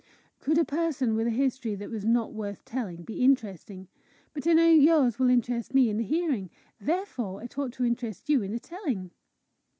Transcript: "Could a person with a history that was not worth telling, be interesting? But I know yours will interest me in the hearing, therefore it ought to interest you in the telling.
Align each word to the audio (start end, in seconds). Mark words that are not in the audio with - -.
"Could 0.39 0.57
a 0.57 0.65
person 0.65 1.13
with 1.13 1.27
a 1.27 1.29
history 1.29 1.75
that 1.75 1.91
was 1.91 2.05
not 2.07 2.33
worth 2.33 2.65
telling, 2.65 3.03
be 3.03 3.21
interesting? 3.23 3.87
But 4.33 4.47
I 4.47 4.53
know 4.53 4.65
yours 4.67 5.19
will 5.19 5.29
interest 5.29 5.75
me 5.75 5.91
in 5.91 5.97
the 5.97 6.03
hearing, 6.03 6.49
therefore 6.79 7.43
it 7.43 7.55
ought 7.59 7.73
to 7.73 7.85
interest 7.85 8.27
you 8.27 8.41
in 8.41 8.51
the 8.51 8.59
telling. 8.59 9.11